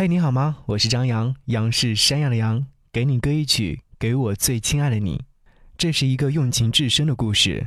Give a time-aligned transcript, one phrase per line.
[0.00, 0.56] 嗨，你好吗？
[0.64, 5.26] 我是张扬，杨是山羊的羊，给你歌一曲，给我最亲爱的你。
[5.76, 7.66] 这是一个用情至深的故事，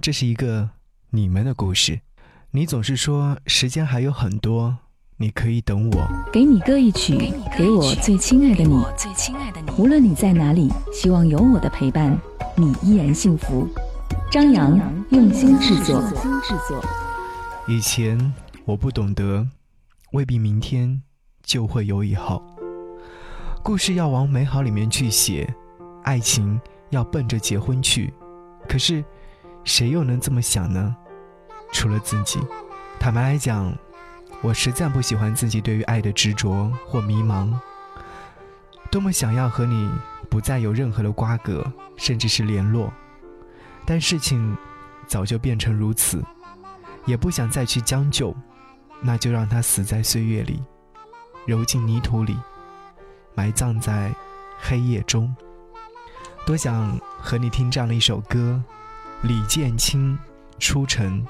[0.00, 0.70] 这是一个
[1.10, 2.00] 你们的故事。
[2.52, 4.78] 你总是说时间还有很多，
[5.16, 6.06] 你可以等我。
[6.32, 8.80] 给你歌一曲，给我最亲爱的你。
[9.76, 12.16] 无论你在哪里，希望有我的陪伴，
[12.54, 13.68] 你依然幸福。
[14.30, 14.78] 张扬
[15.10, 16.00] 用心制作。
[17.66, 18.32] 以前
[18.66, 19.48] 我不懂得，
[20.12, 21.02] 未必明天。
[21.52, 22.42] 就会有以后。
[23.62, 25.54] 故事要往美好里面去写，
[26.02, 28.10] 爱情要奔着结婚去。
[28.66, 29.04] 可是，
[29.62, 30.96] 谁又能这么想呢？
[31.70, 32.40] 除了自己。
[32.98, 33.70] 坦白来讲，
[34.40, 37.52] 我实在不喜欢自己对于爱的执着或迷茫。
[38.90, 39.90] 多么想要和你
[40.30, 42.90] 不再有任何的瓜葛，甚至是联络。
[43.84, 44.56] 但事情
[45.06, 46.24] 早就变成如此，
[47.04, 48.34] 也不想再去将就，
[49.02, 50.62] 那就让它死在岁月里。
[51.46, 52.36] 揉进泥土里，
[53.34, 54.14] 埋葬在
[54.60, 55.34] 黑夜中。
[56.46, 58.62] 多想和你听这样的一首歌，
[59.26, 60.18] 《李建清
[60.58, 61.22] 出尘》。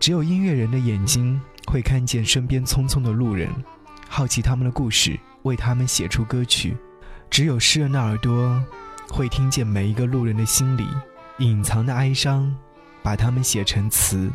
[0.00, 3.48] 只有音乐人的眼睛会看见身边匆匆的路人，
[4.08, 6.76] 好奇他们的故事，为他们写出歌曲。
[7.30, 8.62] 只有诗人的耳朵
[9.08, 10.86] 会听见每一个路人的心里
[11.38, 12.54] 隐藏的哀伤，
[13.02, 14.30] 把他们写成词。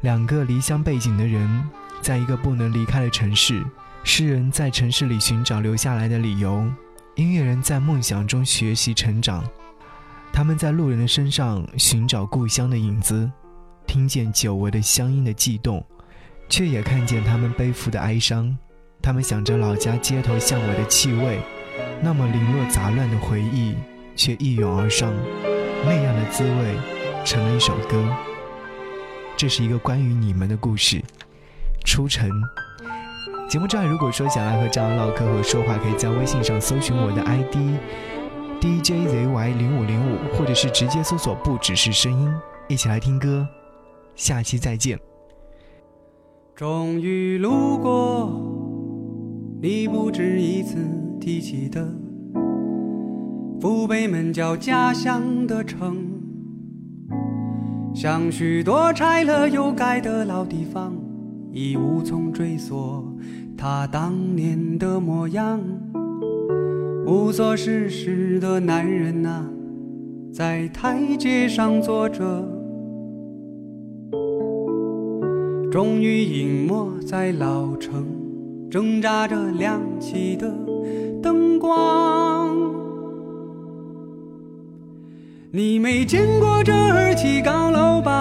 [0.00, 1.70] 两个离乡背井的人。
[2.02, 3.62] 在一个不能离开的城市，
[4.04, 6.64] 诗人在城市里寻找留下来的理由，
[7.14, 9.44] 音乐人在梦想中学习成长。
[10.32, 13.30] 他们在路人的身上寻找故乡的影子，
[13.86, 15.84] 听见久违的乡音的悸动，
[16.48, 18.56] 却也看见他们背负的哀伤。
[19.02, 21.40] 他们想着老家街头巷尾的气味，
[22.02, 23.74] 那么零落杂乱的回忆，
[24.14, 25.12] 却一涌而上。
[25.84, 26.76] 那样的滋味，
[27.24, 28.08] 成了一首歌。
[29.36, 31.02] 这是一个关于你们的故事。
[31.84, 32.30] 出尘。
[33.48, 37.56] 节目之外，如果说想要和张扬唠嗑和说话，可以在微信上搜寻我的 ID
[38.60, 42.32] DJZY 零五零五，或者是直接搜索“不只是声音”，
[42.68, 43.48] 一起来听歌。
[44.14, 44.98] 下期再见。
[46.54, 48.30] 终于路过
[49.62, 50.76] 你不止一次
[51.18, 51.88] 提起的
[53.60, 56.06] 父辈们叫家乡的城，
[57.94, 60.99] 像许多拆了又盖的老地方。
[61.52, 63.04] 已无从追溯
[63.56, 65.60] 他当年的模样，
[67.06, 69.44] 无所事事的男人啊，
[70.32, 72.22] 在台阶上坐着，
[75.70, 78.06] 终于隐没在老城，
[78.70, 80.48] 挣扎着亮起的
[81.22, 82.56] 灯光。
[85.52, 88.19] 你没见过这儿起高楼吧？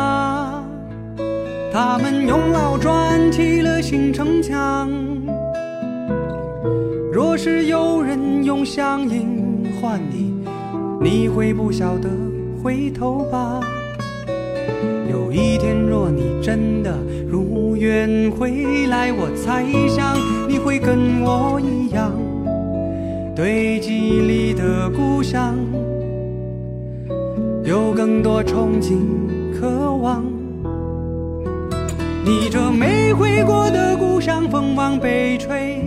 [1.71, 4.89] 他们用老砖砌了新城墙。
[7.11, 10.33] 若是有人用乡音唤你，
[11.01, 12.09] 你会不晓得
[12.63, 13.59] 回头吧？
[15.11, 16.97] 有一天，若你真的
[17.27, 22.11] 如愿回来，我猜想你会跟我一样，
[23.35, 25.55] 对记忆里的故乡
[27.63, 28.97] 有更多憧憬、
[29.59, 30.38] 渴望。
[32.29, 35.83] 你这没回过的故乡，风往北吹，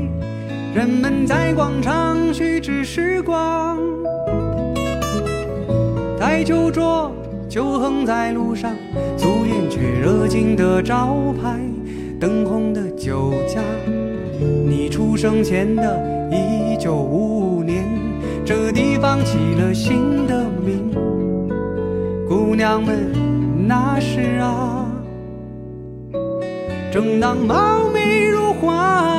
[0.74, 3.78] 人们在广场虚掷时光。
[6.18, 7.12] 台球桌
[7.48, 8.72] 就横在路上，
[9.16, 11.60] 素颜却热情的招牌，
[12.18, 13.60] 灯红的酒家。
[14.66, 17.84] 你出生前的一九五五年，
[18.44, 20.90] 这地方起了新的名，
[22.28, 23.12] 姑娘们
[23.68, 24.88] 那时啊。
[26.92, 29.11] 正当貌美如花。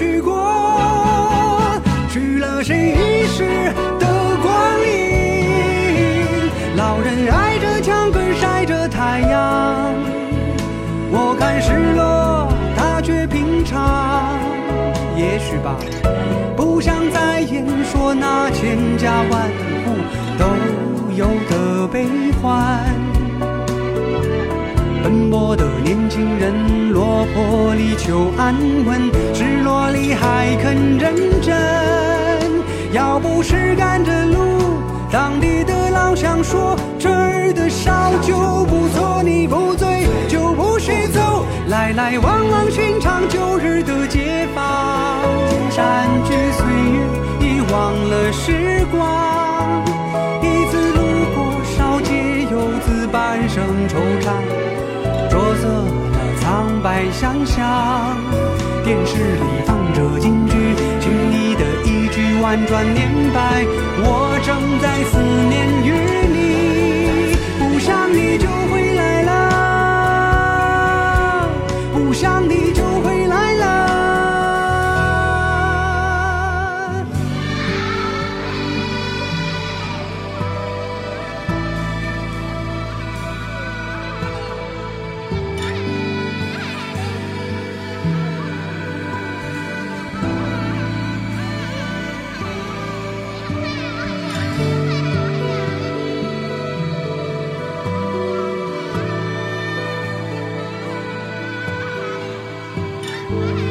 [0.00, 3.44] 去过，去了谁一世
[3.98, 4.06] 的
[4.42, 6.24] 光阴？
[6.74, 9.92] 老人挨着墙根晒着太阳，
[11.12, 14.38] 我看失落，他却平常。
[15.18, 15.76] 也许吧，
[16.56, 19.50] 不想再言说那千家万
[19.84, 19.98] 户
[20.38, 20.46] 都
[21.14, 22.06] 有的悲
[22.40, 22.80] 欢。
[25.10, 28.54] 奔波的年轻人，落魄里求安
[28.86, 31.52] 稳，失落里还肯认真。
[32.92, 34.38] 要不是赶着路，
[35.10, 41.44] 当地的老乡说这儿的烧酒不错，你不醉就不许走。
[41.66, 44.62] 来来往往寻常旧日的街坊，
[45.72, 47.00] 山居岁月
[47.40, 49.49] 已忘了时光。
[57.12, 58.16] 想象，
[58.84, 60.52] 电视里放着京剧，
[61.00, 63.64] 听你的一句婉转念白，
[64.02, 65.18] 我正在思
[65.48, 65.88] 念与
[66.32, 68.89] 你，不想你就会。
[103.30, 103.69] Bye.